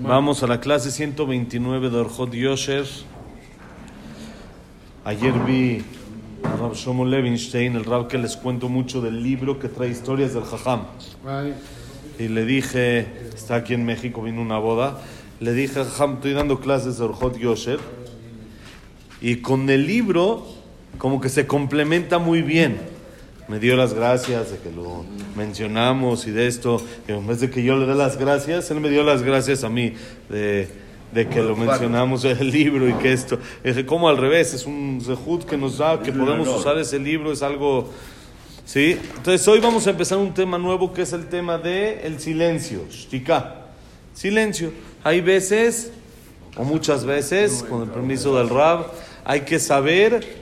[0.00, 2.86] Vamos a la clase 129 de Orjot Yosher.
[5.04, 5.84] Ayer vi
[6.42, 10.32] a Rab Shlomo Levinstein, el rab que les cuento mucho del libro que trae historias
[10.32, 10.84] del Jajam.
[12.18, 14.98] Y le dije, está aquí en México, vino una boda.
[15.40, 17.78] Le dije, Jajam, estoy dando clases de Orjot Yosher.
[19.20, 20.46] Y con el libro,
[20.96, 22.91] como que se complementa muy bien
[23.52, 25.04] me dio las gracias de que lo
[25.36, 26.82] mencionamos y de esto.
[27.06, 29.62] Y en vez de que yo le dé las gracias, él me dio las gracias
[29.62, 29.92] a mí
[30.30, 30.70] de,
[31.12, 33.38] de que lo mencionamos en el libro y que esto.
[33.62, 37.30] Es como al revés, es un zehut que nos da, que podemos usar ese libro,
[37.30, 37.90] es algo.
[38.64, 38.98] ¿Sí?
[39.16, 42.86] Entonces hoy vamos a empezar un tema nuevo que es el tema del el silencio,
[42.90, 43.66] shtika.
[44.14, 44.72] Silencio.
[45.04, 45.92] Hay veces,
[46.56, 48.86] o muchas veces, con el permiso del Rab,
[49.26, 50.41] hay que saber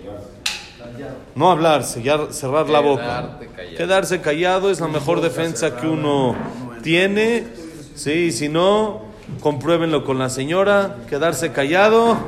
[1.35, 3.39] no hablar, cerrar la boca.
[3.77, 6.37] Quedarse callado es la mejor defensa que uno
[6.83, 7.47] tiene.
[7.95, 9.03] Sí, si no,
[9.41, 10.97] compruébenlo con la señora.
[11.09, 12.19] Quedarse callado.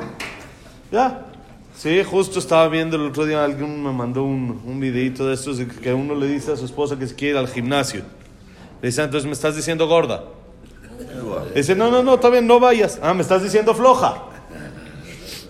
[0.91, 1.27] Ya.
[1.77, 5.59] Sí, justo estaba viendo el otro día, alguien me mandó un, un videito de estos
[5.59, 8.03] que uno le dice a su esposa que se quiere ir al gimnasio.
[8.83, 10.25] Le dice, entonces me estás diciendo gorda.
[11.55, 13.01] dice, no, no, no, está bien, no vayas.
[13.03, 14.25] Ah, me estás diciendo floja.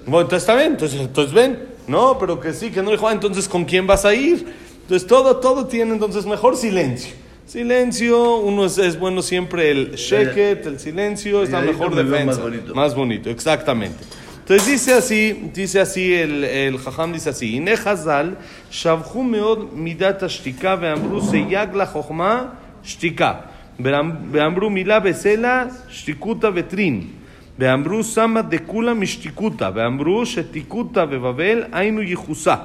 [0.07, 1.72] Bueno, entonces está bien, entonces, entonces ven.
[1.87, 4.47] No, pero que sí, que no dijo, ah, entonces ¿con quién vas a ir?
[4.83, 7.15] Entonces todo, todo tiene entonces mejor silencio.
[7.47, 12.27] Silencio, uno es, bueno siempre el sheket, el silencio, es la mejor defensa.
[12.27, 12.75] Más bonito.
[12.75, 13.31] más bonito.
[13.31, 14.05] exactamente.
[14.39, 18.39] Entonces dice así, dice así el, el Jajam dice así, Ine Hazal,
[18.71, 27.22] Shavhu meod midat shtika ve'amru seyag la chokhma shtika, ve'amru mila besela shtikuta vetrin.
[27.60, 32.56] ואמרו שמה דכולה משתיקותא, ואמרו שתיקותא בבבל היינו ייחוסה,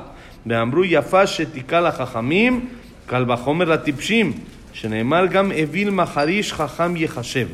[0.46, 2.66] ואמרו יפה שתיקה לחכמים,
[3.06, 4.32] קל וחומר לטיפשים,
[4.72, 7.48] שנאמר גם אוויל מחריש חכם יחשב.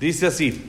[0.00, 0.60] Dice así,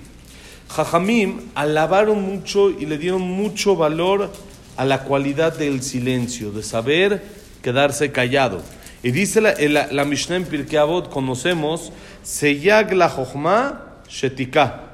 [0.69, 4.31] Jajamim alabaron mucho y le dieron mucho valor
[4.77, 7.21] a la cualidad del silencio, de saber
[7.61, 8.61] quedarse callado.
[9.03, 11.91] Y dice la, la, la Mishnah en Pirkei Avot, conocemos,
[12.23, 14.88] Seyag la Jochma Shetika.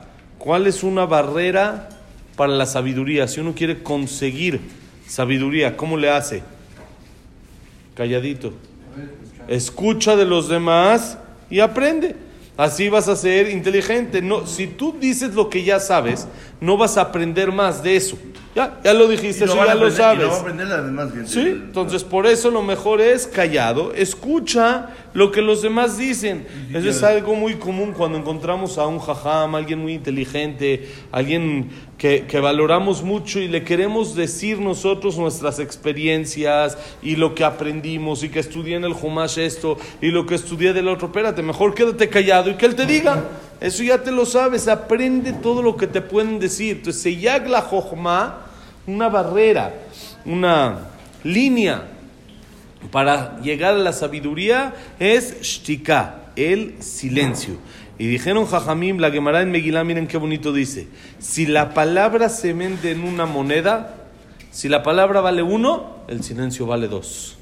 [0.47, 1.89] ¿Cuál es una barrera
[2.37, 3.27] para la sabiduría?
[3.27, 4.61] Si uno quiere conseguir
[5.05, 6.45] sabiduría, ¿cómo le hace?
[7.97, 8.53] Calladito.
[9.49, 11.19] Escucha de los demás
[11.51, 12.15] y aprende.
[12.57, 14.23] Así vas a ser inteligente.
[14.23, 16.29] No, si tú dices lo que ya sabes,
[16.61, 18.17] no vas a aprender más de eso.
[18.57, 20.33] Ya, ya lo dijiste, eso ya lo sabes.
[21.27, 26.47] sí, entonces por eso lo mejor es callado, escucha lo que los demás dicen.
[26.73, 31.69] Eso es algo muy común cuando encontramos a un jajam, alguien muy inteligente, alguien
[31.99, 38.23] que, que, valoramos mucho y le queremos decir nosotros nuestras experiencias y lo que aprendimos
[38.23, 41.09] y que estudié en el Humash esto y lo que estudié del otro.
[41.09, 43.23] Espérate, mejor quédate callado y que él te diga.
[43.61, 46.79] Eso ya te lo sabes, aprende todo lo que te pueden decir.
[46.79, 47.13] Entonces, se
[47.49, 48.46] la Jochma
[48.87, 49.75] una barrera,
[50.25, 50.89] una
[51.25, 51.89] línea
[52.91, 57.57] para llegar a la sabiduría es shtika, el silencio.
[57.99, 60.89] Y dijeron Jajamim, la Gemara en Megilá, miren qué bonito dice.
[61.19, 63.95] Si la palabra se vende en una moneda,
[64.51, 67.39] si la palabra vale uno, el silencio vale dos.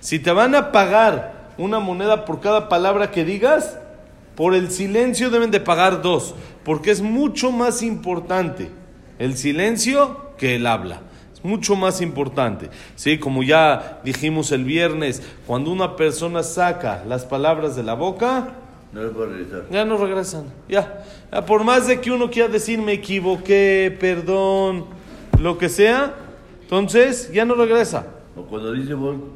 [0.00, 3.78] Si te van a pagar una moneda por cada palabra que digas,
[4.34, 6.34] por el silencio deben de pagar dos,
[6.64, 8.70] porque es mucho más importante
[9.18, 11.00] el silencio que él habla.
[11.32, 12.70] Es mucho más importante.
[12.96, 13.18] ¿sí?
[13.18, 18.54] Como ya dijimos el viernes, cuando una persona saca las palabras de la boca,
[19.70, 20.44] ya no regresan.
[20.68, 21.04] Ya.
[21.46, 24.86] Por más de que uno quiera decir me equivoqué, perdón,
[25.40, 26.14] lo que sea,
[26.62, 28.06] entonces ya no regresa.
[28.36, 28.94] O cuando dice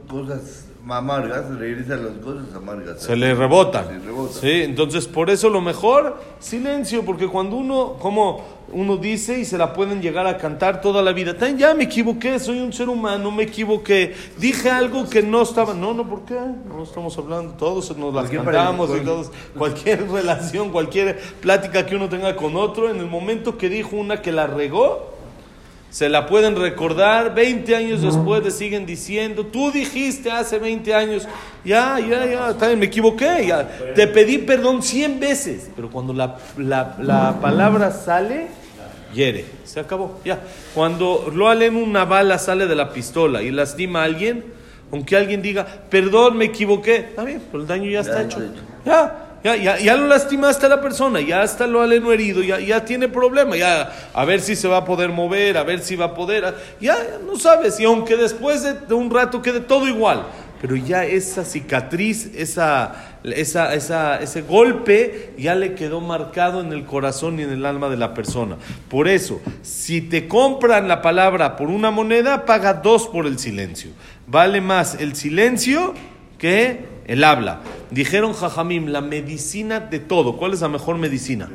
[0.08, 3.02] cosas amargas, regresa las cosas amargas.
[3.02, 3.86] Se le rebota.
[4.32, 9.56] Sí, entonces por eso lo mejor, silencio, porque cuando uno, como uno dice y se
[9.56, 11.34] la pueden llegar a cantar toda la vida.
[11.56, 14.14] Ya me equivoqué, soy un ser humano, me equivoqué.
[14.38, 15.74] Dije algo que no estaba.
[15.74, 16.34] No, no, ¿por qué?
[16.34, 19.30] No estamos hablando, todos nos las cantamos y todos.
[19.56, 24.20] Cualquier relación, cualquier plática que uno tenga con otro, en el momento que dijo una
[24.22, 25.17] que la regó,
[25.90, 31.26] se la pueden recordar 20 años después, le siguen diciendo, tú dijiste hace 20 años,
[31.64, 36.38] ya, ya, ya, también me equivoqué, ya, te pedí perdón 100 veces, pero cuando la,
[36.58, 38.48] la, la palabra sale,
[39.14, 40.40] hiere, se acabó, ya.
[40.74, 44.44] Cuando lo en una bala sale de la pistola y lastima a alguien,
[44.92, 48.40] aunque alguien diga, perdón, me equivoqué, está bien, pero el daño ya está hecho.
[48.84, 52.58] Ya, ya, ya, ya, lo lastimaste a la persona, ya está lo aleno herido, ya,
[52.58, 55.94] ya tiene problema, ya a ver si se va a poder mover, a ver si
[55.94, 60.24] va a poder, ya, no sabes, y aunque después de, un rato quede todo igual,
[60.60, 66.84] pero ya esa cicatriz, esa, esa, esa, ese golpe ya le quedó marcado en el
[66.84, 68.56] corazón y en el alma de la persona.
[68.88, 73.92] Por eso, si te compran la palabra por una moneda, paga dos por el silencio.
[74.26, 75.94] Vale más el silencio
[76.38, 77.60] que el habla.
[77.90, 80.36] Dijeron Jajamim, la medicina de todo.
[80.36, 81.48] ¿Cuál es la mejor medicina?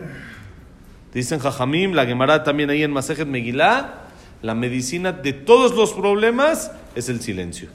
[1.14, 4.02] Dicen Jajamim, la Gemara también ahí en Masejet Megillah,
[4.42, 7.70] la medicina de todos los problemas es el silencio.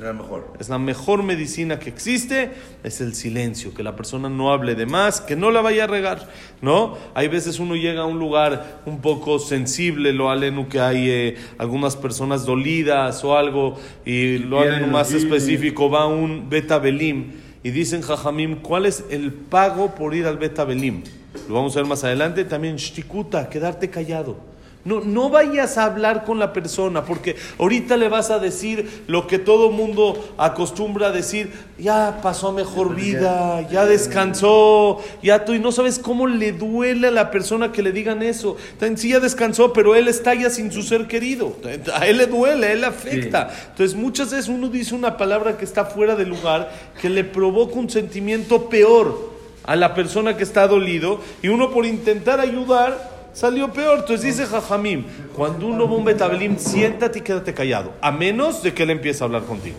[0.00, 0.54] La mejor.
[0.58, 2.50] Es la mejor medicina que existe,
[2.82, 5.86] es el silencio, que la persona no hable de más, que no la vaya a
[5.86, 6.30] regar,
[6.62, 6.96] ¿no?
[7.12, 11.36] Hay veces uno llega a un lugar un poco sensible, lo aleno que hay eh,
[11.58, 17.70] algunas personas dolidas o algo, y lo aleno más específico, va un beta belim, y
[17.70, 21.02] dicen Jajamim, ¿cuál es el pago por ir al beta belim?
[21.48, 24.51] Lo vamos a ver más adelante, también shtikuta, quedarte callado.
[24.84, 29.28] No, no vayas a hablar con la persona, porque ahorita le vas a decir lo
[29.28, 35.60] que todo mundo acostumbra a decir, ya pasó mejor vida, ya descansó, ya tú, y
[35.60, 38.56] no sabes cómo le duele a la persona que le digan eso.
[38.96, 41.54] Sí, ya descansó, pero él está ya sin su ser querido.
[41.94, 43.50] A él le duele, a él le afecta.
[43.70, 47.76] Entonces, muchas veces uno dice una palabra que está fuera de lugar, que le provoca
[47.76, 49.30] un sentimiento peor
[49.62, 54.00] a la persona que está dolido, y uno por intentar ayudar salió peor.
[54.00, 58.72] Entonces dice Jajamim, cuando uno va a un siéntate y quédate callado, a menos de
[58.72, 59.76] que él empiece a hablar contigo.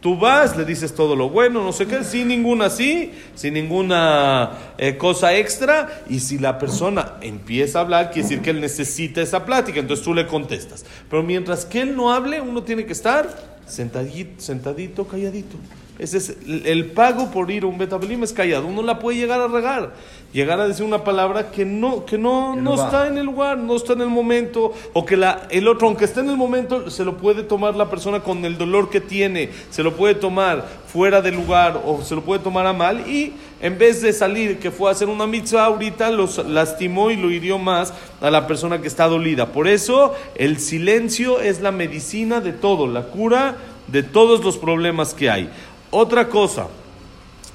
[0.00, 4.52] Tú vas, le dices todo lo bueno, no sé qué, sin ninguna sí, sin ninguna
[4.78, 6.04] eh, cosa extra.
[6.08, 10.04] Y si la persona empieza a hablar, quiere decir que él necesita esa plática, entonces
[10.04, 10.84] tú le contestas.
[11.10, 13.28] Pero mientras que él no hable, uno tiene que estar
[13.66, 15.56] sentadito, sentadito calladito.
[15.98, 18.66] Ese es el pago por ir a un betabelim es callado.
[18.66, 19.94] Uno la puede llegar a regar,
[20.32, 23.76] llegar a decir una palabra que no, que no, no, está en el lugar, no
[23.76, 27.02] está en el momento, o que la, el otro, aunque esté en el momento, se
[27.02, 31.22] lo puede tomar la persona con el dolor que tiene, se lo puede tomar fuera
[31.22, 33.32] del lugar o se lo puede tomar a mal y
[33.62, 37.30] en vez de salir que fue a hacer una mitzvah ahorita, los lastimó y lo
[37.30, 39.46] hirió más a la persona que está dolida.
[39.46, 43.56] Por eso el silencio es la medicina de todo, la cura
[43.86, 45.50] de todos los problemas que hay.
[45.90, 46.68] Otra cosa,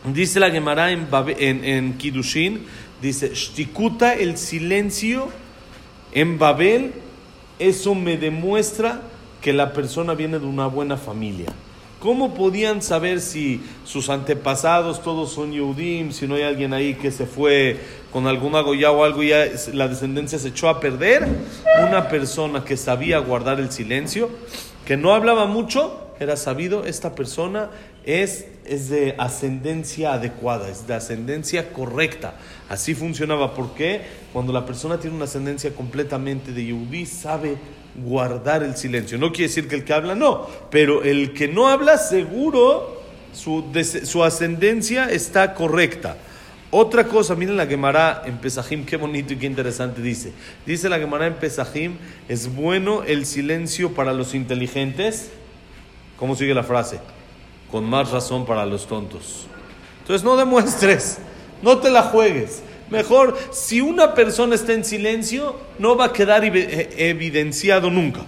[0.06, 1.08] dice la Gemara en,
[1.38, 2.66] en, en Kidushin,
[3.02, 5.30] dice, Shtikuta, el silencio
[6.14, 6.94] en Babel,
[7.60, 9.02] eso me demuestra
[9.42, 11.48] que la persona viene de una buena familia.
[12.00, 17.12] ¿Cómo podían saber si sus antepasados todos son Yehudim, si no hay alguien ahí que
[17.12, 17.80] se fue
[18.12, 21.28] con alguna goya o algo y la descendencia se echó a perder?
[21.88, 24.32] Una persona que sabía guardar el silencio,
[24.84, 27.70] que no hablaba mucho, era sabido, esta persona
[28.06, 32.36] es, es de ascendencia adecuada, es de ascendencia correcta.
[32.70, 33.54] Así funcionaba.
[33.54, 34.02] porque
[34.34, 37.58] Cuando la persona tiene una ascendencia completamente de Yehudí, sabe
[38.04, 39.18] guardar el silencio.
[39.18, 43.02] No quiere decir que el que habla no, pero el que no habla seguro
[43.34, 43.66] su,
[44.04, 46.18] su ascendencia está correcta.
[46.74, 50.32] Otra cosa, miren la Gemara en Pesajim, qué bonito y qué interesante dice.
[50.66, 51.98] Dice la Gemara en Pesajim,
[52.30, 55.32] es bueno el silencio para los inteligentes.
[56.16, 57.00] ¿Cómo sigue la frase?
[57.72, 59.48] Con más razón para los tontos.
[60.02, 61.20] Entonces no demuestres,
[61.62, 62.62] no te la juegues.
[62.90, 68.22] Mejor, si una persona está en silencio, no va a quedar eh, evidenciado nunca.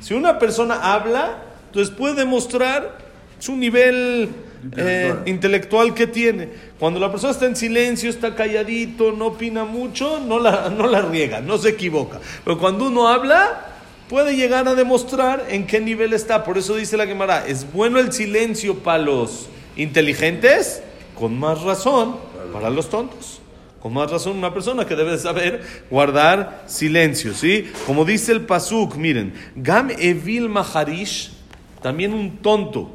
[0.00, 2.98] Si una persona habla, entonces puede demostrar
[3.38, 4.28] su nivel
[4.76, 6.50] eh, intelectual que tiene.
[6.78, 11.00] Cuando la persona está en silencio, está calladito, no opina mucho, no la, no la
[11.00, 12.20] riega, no se equivoca.
[12.44, 13.69] Pero cuando uno habla,
[14.10, 16.42] puede llegar a demostrar en qué nivel está.
[16.42, 20.82] Por eso dice la Gemara, es bueno el silencio para los inteligentes,
[21.16, 22.16] con más razón
[22.52, 23.40] para los tontos.
[23.80, 27.70] Con más razón una persona que debe saber guardar silencio, ¿sí?
[27.86, 31.30] Como dice el Pasuk, miren, Gam Evil Maharish,
[31.80, 32.90] también un tonto,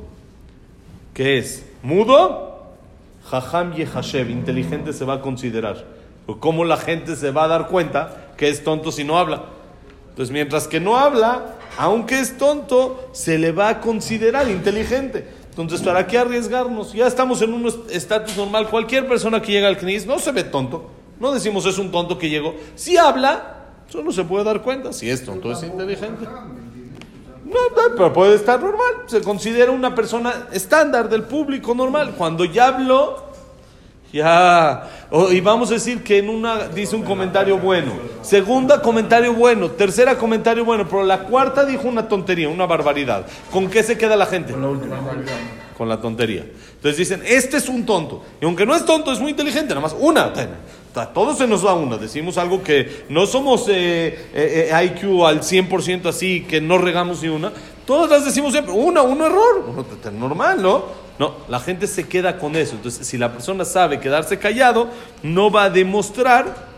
[1.13, 2.73] que es mudo,
[3.29, 5.85] Jajam Yehashev, inteligente se va a considerar.
[6.41, 9.54] ¿Cómo la gente se va a dar cuenta que es tonto si no habla?
[10.15, 15.27] Entonces, mientras que no habla, aunque es tonto, se le va a considerar inteligente.
[15.49, 16.93] Entonces, ¿para qué arriesgarnos?
[16.93, 18.69] Ya estamos en un estatus normal.
[18.69, 20.89] Cualquier persona que llega al CNIS no se ve tonto.
[21.19, 22.55] No decimos es un tonto que llegó.
[22.75, 23.57] Si habla,
[23.89, 24.93] solo se puede dar cuenta.
[24.93, 26.25] Si es tonto, es inteligente.
[27.43, 27.59] No,
[27.97, 29.03] pero puede estar normal.
[29.07, 32.15] Se considera una persona estándar del público normal.
[32.17, 33.24] Cuando ya habló,
[34.13, 34.87] ya,
[35.31, 40.17] y vamos a decir que en una dice un comentario bueno, segunda comentario bueno, tercera
[40.17, 43.25] comentario bueno, pero la cuarta dijo una tontería, una barbaridad.
[43.51, 44.53] ¿Con qué se queda la gente?
[44.53, 44.97] Con la última
[45.77, 46.45] Con la tontería.
[46.75, 48.23] Entonces dicen, este es un tonto.
[48.41, 50.31] Y aunque no es tonto, es muy inteligente, nada más una.
[50.95, 51.97] A todos se nos va una.
[51.97, 57.21] Decimos algo que no somos eh, eh, eh IQ al 100% así, que no regamos
[57.21, 57.51] ni una.
[57.85, 61.04] Todas las decimos siempre, una, un error, normal, ¿no?
[61.18, 62.76] No, la gente se queda con eso.
[62.76, 64.88] Entonces, si la persona sabe quedarse callado,
[65.22, 66.70] no va a demostrar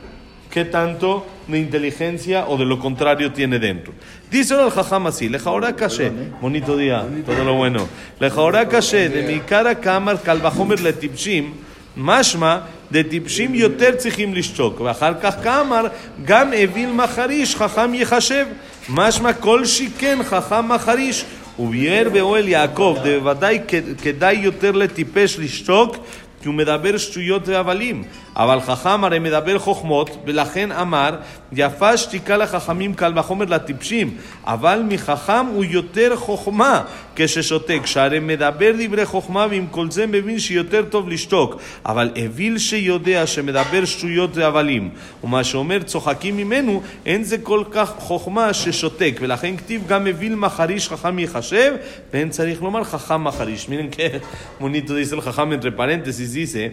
[0.51, 3.93] qué tanto de inteligencia o de lo contrario tiene dentro.
[4.31, 7.89] Dice el jajam así, lejaora caché, bonito día, todo lo bueno.
[8.21, 11.55] Lejaora caché, de mi cara kamar kalvahomer le tipshim,
[11.97, 14.81] mashma, de tipshim yoter tzihim lishchok.
[14.81, 15.87] ואחר כך כאמר,
[16.25, 18.47] גם אוויל מחריש חכם יחשב.
[18.89, 21.25] משמע כל שכן חכם מחריש.
[21.59, 23.59] וביאר באוהל יעקב, בוודאי
[24.03, 25.97] כדאי יותר לטיפש לשתוק
[26.43, 28.05] כי הוא מדבר שטויות והבלים.
[28.38, 31.16] אבל חכם הרי מדבר חוכמות, ולכן אמר,
[31.52, 36.82] יפה שתיקה לחכמים קל וחומר לטיפשים, אבל מחכם הוא יותר חוכמה
[37.16, 43.28] כששותק, שהרי מדבר דברי חוכמה ועם כל זה מבין שיותר טוב לשתוק, אבל אוויל שיודע
[43.28, 44.90] שמדבר שטויות והבלים,
[45.24, 50.90] ומה שאומר צוחקים ממנו, אין זה כל כך חוכמה ששותק, ולכן כתיב גם אוויל מחריש
[50.90, 51.74] חכם יחשב,
[52.14, 53.68] ואין צריך לומר חכם מחריש.
[53.70, 54.22] מיren que
[54.60, 56.64] bonito dice el jajam entre paréntesis, dice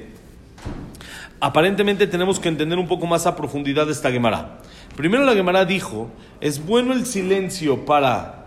[1.45, 4.61] aparentemente tenemos que entender un poco más a profundidad esta Gemara.
[4.97, 6.09] Primero la Gemara dijo,
[6.41, 8.47] es bueno el silencio para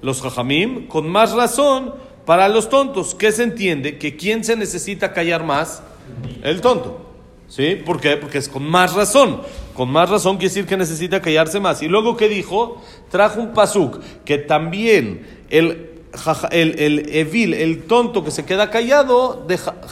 [0.00, 1.92] los jajamim, con más razón
[2.24, 3.14] para los tontos.
[3.14, 3.98] ¿Qué se entiende?
[3.98, 5.82] Que quién se necesita callar más?
[6.42, 7.10] El tonto.
[7.46, 7.74] ¿Sí?
[7.74, 8.16] ¿Por qué?
[8.16, 9.42] Porque es con más razón.
[9.74, 11.82] Con más razón quiere decir que necesita callarse más.
[11.82, 12.80] Y luego, ¿qué dijo?
[13.10, 15.89] Trajo un pasuk, que también el
[16.50, 19.46] el, el evil, el tonto que se queda callado,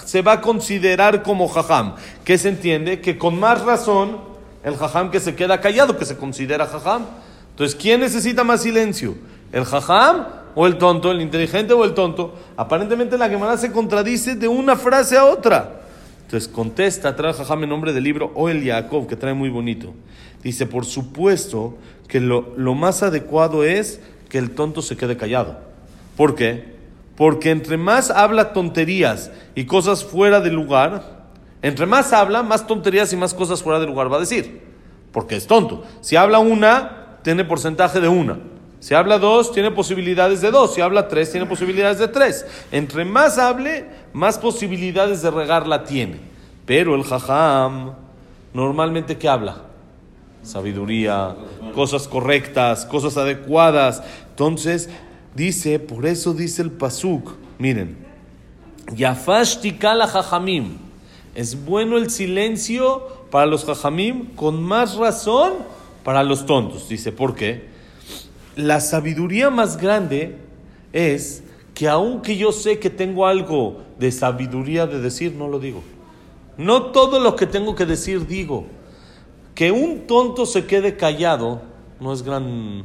[0.05, 1.95] se va a considerar como jajam.
[2.25, 3.01] ¿Qué se entiende?
[3.01, 4.19] Que con más razón
[4.65, 7.07] el jajam que se queda callado, que se considera jajam.
[7.51, 9.15] Entonces, ¿quién necesita más silencio?
[9.53, 11.11] ¿El jajam o el tonto?
[11.11, 12.35] ¿El inteligente o el tonto?
[12.57, 15.83] Aparentemente la Gemara se contradice de una frase a otra.
[16.25, 19.95] Entonces contesta, trae jajam en nombre del libro O el Jacob, que trae muy bonito.
[20.43, 25.68] Dice, por supuesto que lo, lo más adecuado es que el tonto se quede callado.
[26.19, 26.65] ¿Por qué?
[27.17, 31.29] Porque entre más habla tonterías y cosas fuera de lugar,
[31.63, 34.61] entre más habla, más tonterías y más cosas fuera de lugar va a decir.
[35.13, 35.85] Porque es tonto.
[36.01, 38.41] Si habla una, tiene porcentaje de una.
[38.81, 40.75] Si habla dos, tiene posibilidades de dos.
[40.75, 42.45] Si habla tres, tiene posibilidades de tres.
[42.73, 46.19] Entre más hable, más posibilidades de regarla tiene.
[46.67, 47.93] Pero el jajam,
[48.53, 49.59] normalmente, ¿qué habla?
[50.43, 51.37] Sabiduría,
[51.77, 54.03] cosas correctas, cosas adecuadas.
[54.31, 54.91] Entonces,
[55.35, 57.97] Dice, por eso dice el Pasuk, miren,
[58.95, 60.79] Yafashtikala Jajamim.
[61.35, 65.55] Es bueno el silencio para los Jajamim, con más razón
[66.03, 66.89] para los tontos.
[66.89, 67.67] Dice, ¿por qué?
[68.57, 70.37] La sabiduría más grande
[70.93, 71.45] es
[71.75, 75.83] que aunque yo sé que tengo algo de sabiduría de decir, no lo digo.
[76.57, 78.67] No todo lo que tengo que decir digo.
[79.55, 81.63] Que un tonto se quede callado
[82.01, 82.85] no es gran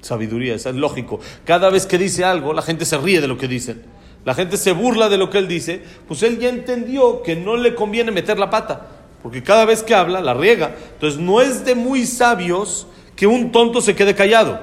[0.00, 1.20] sabiduría, es lógico.
[1.44, 3.82] Cada vez que dice algo, la gente se ríe de lo que dicen.
[4.24, 7.56] La gente se burla de lo que él dice, pues él ya entendió que no
[7.56, 8.86] le conviene meter la pata,
[9.22, 10.74] porque cada vez que habla la riega.
[10.94, 14.60] Entonces no es de muy sabios que un tonto se quede callado.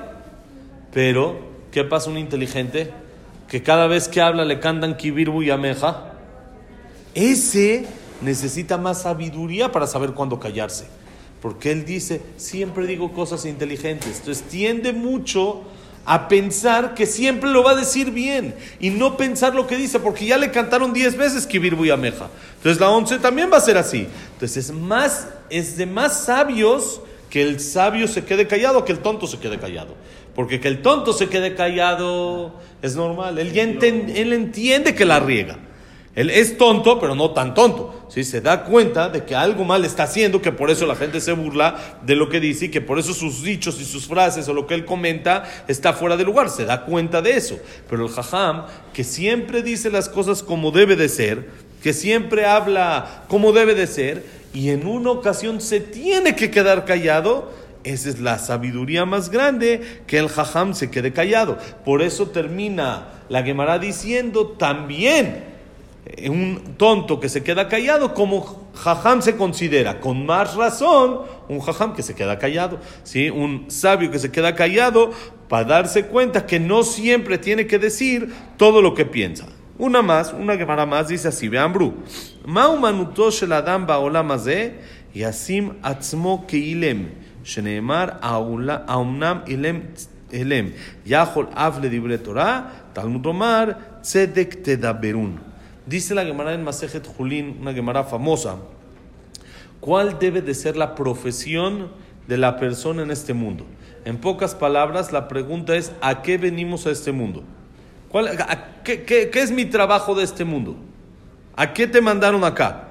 [0.93, 1.39] Pero,
[1.71, 2.91] ¿qué pasa un inteligente?
[3.47, 6.13] Que cada vez que habla le cantan kibirbu y ameja.
[7.15, 7.87] Ese
[8.21, 10.87] necesita más sabiduría para saber cuándo callarse.
[11.41, 14.19] Porque él dice, siempre digo cosas inteligentes.
[14.19, 15.63] Entonces tiende mucho
[16.05, 19.99] a pensar que siempre lo va a decir bien y no pensar lo que dice,
[19.99, 22.29] porque ya le cantaron diez veces que y Ameja.
[22.55, 24.07] Entonces la once también va a ser así.
[24.33, 28.99] Entonces es, más, es de más sabios que el sabio se quede callado que el
[28.99, 29.95] tonto se quede callado.
[30.33, 33.37] Porque que el tonto se quede callado es normal.
[33.37, 35.57] Él, ya él entiende que la riega.
[36.17, 37.93] Él es tonto, pero no tan tonto.
[38.07, 38.23] ¿sí?
[38.23, 41.31] Se da cuenta de que algo mal está haciendo, que por eso la gente se
[41.31, 44.53] burla de lo que dice y que por eso sus dichos y sus frases o
[44.55, 46.49] lo que él comenta está fuera de lugar.
[46.49, 47.59] Se da cuenta de eso.
[47.87, 51.51] Pero el jajam, que siempre dice las cosas como debe de ser,
[51.83, 56.85] que siempre habla como debe de ser, y en una ocasión se tiene que quedar
[56.85, 57.51] callado,
[57.83, 61.59] esa es la sabiduría más grande que el jajam se quede callado.
[61.85, 65.56] Por eso termina la Gemara diciendo también
[66.29, 71.93] un tonto que se queda callado, como jajam se considera, con más razón, un jajam
[71.93, 73.29] que se queda callado, ¿sí?
[73.29, 75.11] un sabio que se queda callado
[75.47, 79.47] para darse cuenta que no siempre tiene que decir todo lo que piensa.
[79.77, 81.93] Una más, una gemara más dice así, vean bru,
[82.45, 84.29] shel adam ba'olam
[85.13, 87.09] yasim atzmo keilem,
[87.43, 89.83] sheneemar aumnam ilem
[90.31, 90.73] elem,
[91.05, 95.46] yachol av le Torah, Talmud Omar, tzedek tedaberun.
[95.87, 98.57] Dice la Gemara en Masejet Julín, una Gemara famosa,
[99.79, 101.89] ¿cuál debe de ser la profesión
[102.27, 103.65] de la persona en este mundo.
[104.05, 107.43] En pocas palabras, la pregunta es, ¿a qué venimos a este mundo?
[108.09, 108.37] ¿Cuál,
[108.83, 110.75] qué, qué, es mi trabajo de este mundo?
[111.55, 112.89] ¿A qué te mandaron acá?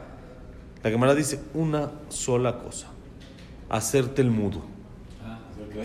[0.83, 2.89] La Gemara dice una sola cosa,
[3.69, 4.63] hacerte el mudo.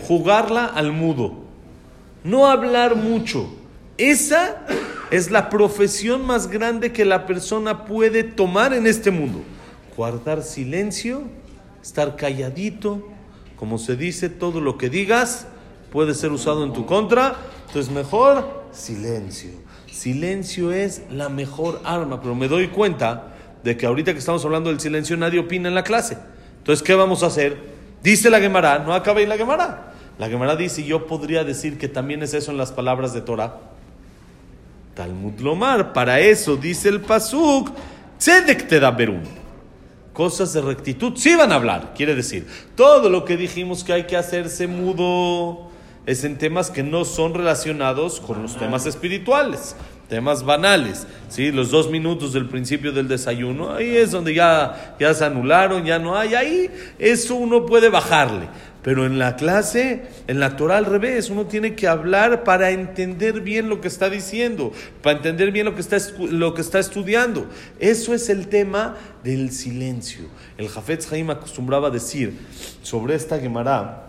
[0.06, 1.42] Jugarla al mudo.
[2.24, 3.52] No hablar mucho.
[3.98, 4.64] Esa
[5.12, 9.42] es la profesión más grande que la persona puede tomar en este mundo.
[9.94, 11.24] Guardar silencio,
[11.82, 13.06] estar calladito,
[13.56, 15.46] como se dice, todo lo que digas
[15.90, 17.36] puede ser usado en tu contra.
[17.66, 19.50] Entonces mejor silencio.
[19.90, 24.70] Silencio es la mejor arma, pero me doy cuenta de que ahorita que estamos hablando
[24.70, 26.16] del silencio nadie opina en la clase.
[26.56, 27.58] Entonces, ¿qué vamos a hacer?
[28.02, 29.92] Dice la Gemara, no acaba en la Gemara.
[30.18, 33.71] La Gemara dice, yo podría decir que también es eso en las palabras de Torah.
[34.94, 37.70] Talmud Lomar, para eso dice el Pasuk,
[38.18, 38.96] Tzedek te da.
[40.12, 42.46] Cosas de rectitud sí van a hablar, quiere decir,
[42.76, 45.70] todo lo que dijimos que hay que hacerse mudo
[46.04, 49.76] es en temas que no son relacionados con los temas espirituales,
[50.08, 51.06] temas banales.
[51.28, 51.52] ¿sí?
[51.52, 55.98] Los dos minutos del principio del desayuno, ahí es donde ya, ya se anularon, ya
[55.98, 58.48] no hay, ahí eso uno puede bajarle.
[58.82, 63.40] Pero en la clase, en la Torah al revés, uno tiene que hablar para entender
[63.40, 64.72] bien lo que está diciendo,
[65.02, 67.46] para entender bien lo que está, lo que está estudiando.
[67.78, 70.24] Eso es el tema del silencio.
[70.58, 72.36] El Jafetz Haim acostumbraba a decir
[72.82, 74.08] sobre esta Gemara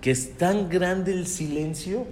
[0.00, 2.06] que es tan grande el silencio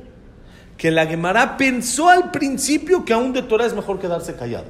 [0.77, 4.67] que la Gemara pensó al principio que aún de Torah es mejor quedarse callado.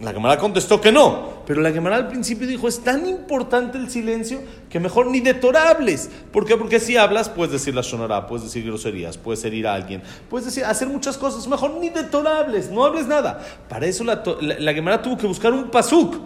[0.00, 3.88] La Gemara contestó que no, pero la Gemara al principio dijo, es tan importante el
[3.88, 6.10] silencio que mejor ni de torables.
[6.32, 6.56] ¿Por qué?
[6.56, 10.46] Porque si hablas, puedes decir la sonará, puedes decir groserías, puedes herir a alguien, puedes
[10.46, 13.40] decir, hacer muchas cosas, mejor ni de torables, no hables nada.
[13.68, 16.16] Para eso la, la, Gemara tuvo que buscar un pasuk.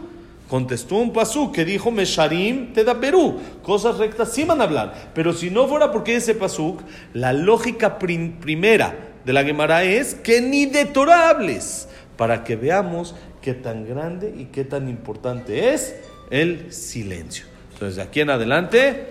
[0.49, 3.39] Contestó un pasuk que dijo, Mesharim te da Perú.
[3.63, 5.11] Cosas rectas sí van a hablar.
[5.15, 6.81] Pero si no fuera porque ese pasuk,
[7.13, 11.89] la lógica primera de la Gemara es que ni de torables.
[12.17, 15.95] Para que veamos qué tan grande y qué tan importante es
[16.31, 17.47] el silencio.
[17.73, 19.07] Entonces, de aquí en adelante,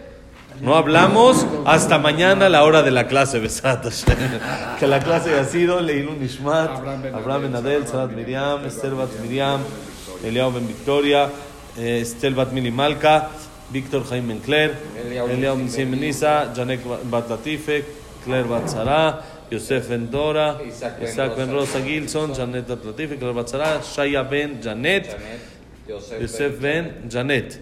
[0.61, 4.05] no hablamos hasta mañana a la hora de la clase, besatos.
[4.79, 6.69] que la clase ha sido Leilun Nishmat,
[7.13, 9.61] Abraham Ben Adel, Sarat Miriam, Esther Bat Miriam,
[10.23, 11.29] Eliao Ben Victoria,
[11.77, 13.29] eh, Estel Bat Mili Malka,
[13.71, 17.85] Víctor Jaime Ben Claire, Eliao Ben Simenisa, Janek Bat Latife,
[18.23, 20.07] Claire Bat Zara, Yosef Ben
[20.67, 25.17] Isaac Ben Rosa Gilson, Janet Atlatifi, Clara Batzara, Shaya Ben Janet,
[25.87, 27.59] Yosef Ben Janet,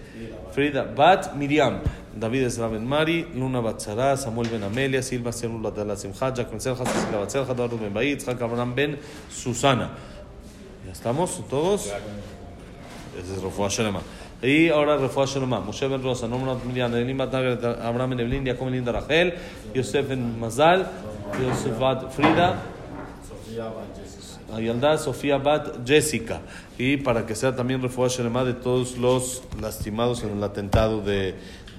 [0.52, 1.80] Frida Bat Miriam,
[2.18, 7.52] David Ezra Ben Mari, Luna Batzara, Samuel Ben Amelia, Silva Selula de la Cecilia Batzelja,
[7.52, 8.98] Eduardo Ben Baid, Jack Abraham Ben
[9.30, 9.90] Susana.
[10.86, 11.92] ¿Ya estamos todos?
[13.18, 14.00] Es Rofua Shelema.
[14.42, 18.68] Y ahora Refuah Shalomah, Moshe Ben Rosa, Norman Miriam, Elim Bat Abraham Ben Evelyn, Jacob
[18.70, 19.34] Linda Rachel,
[19.74, 20.86] Yosef Ben Mazal,
[21.42, 22.62] Yosef Bat Frida,
[24.54, 26.40] Ayalda Sofía Bat Jessica.
[26.78, 31.34] Y para que sea también refuerzo Shelema de todos los lastimados en el atentado de,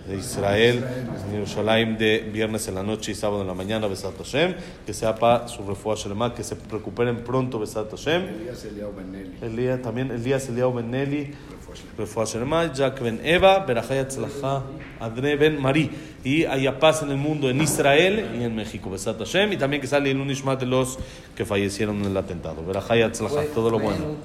[0.08, 0.84] de Israel,
[1.26, 4.94] en Yerushalayim de viernes en la noche y sábado en la mañana, Besat Hashem, que
[4.94, 8.24] sea para su refugio Shalema, que se recuperen pronto, Besat Hashem.
[8.24, 9.38] Elías Eliao Benelli.
[9.42, 11.32] Elías, también Elías Eliao Benelli,
[11.98, 14.64] refugio Shalema, Jack Ben Eva, Berajaya Tzlacha,
[15.00, 15.92] Adne Ben Marí.
[16.24, 19.82] Y haya paz en el mundo, en Israel y en México, Besat Hashem, y también
[19.82, 20.98] que sale el Unishmat de los
[21.36, 22.66] que fallecieron en el atentado.
[22.66, 24.18] Berajaya Tzlacha, todo lo bueno.